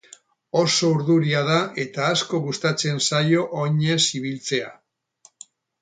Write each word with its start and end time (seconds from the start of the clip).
Oso 0.61 0.87
urduria 0.93 1.43
da 1.49 1.57
eta 1.83 2.09
asko 2.15 2.39
gustatzen 2.47 2.99
zaio 3.11 3.47
oinez 3.65 4.01
ibiltzea. 4.23 4.77